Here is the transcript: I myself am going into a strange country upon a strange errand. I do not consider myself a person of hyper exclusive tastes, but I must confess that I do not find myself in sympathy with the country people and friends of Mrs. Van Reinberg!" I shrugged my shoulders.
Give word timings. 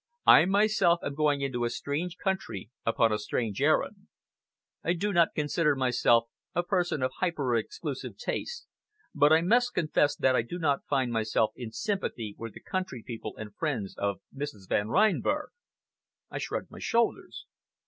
I 0.25 0.45
myself 0.45 0.99
am 1.03 1.13
going 1.13 1.41
into 1.41 1.63
a 1.63 1.69
strange 1.69 2.17
country 2.17 2.71
upon 2.87 3.11
a 3.11 3.19
strange 3.19 3.61
errand. 3.61 4.07
I 4.83 4.93
do 4.93 5.13
not 5.13 5.35
consider 5.35 5.75
myself 5.75 6.25
a 6.55 6.63
person 6.63 7.03
of 7.03 7.11
hyper 7.19 7.55
exclusive 7.55 8.17
tastes, 8.17 8.65
but 9.13 9.31
I 9.31 9.41
must 9.41 9.75
confess 9.75 10.15
that 10.15 10.35
I 10.35 10.41
do 10.41 10.57
not 10.57 10.87
find 10.89 11.11
myself 11.11 11.51
in 11.55 11.71
sympathy 11.71 12.33
with 12.39 12.55
the 12.55 12.61
country 12.61 13.03
people 13.05 13.37
and 13.37 13.55
friends 13.55 13.93
of 13.95 14.21
Mrs. 14.35 14.67
Van 14.67 14.87
Reinberg!" 14.87 15.49
I 16.31 16.39
shrugged 16.39 16.71
my 16.71 16.79
shoulders. 16.79 17.45